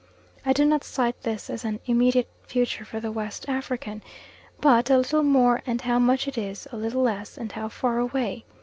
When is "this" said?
1.21-1.47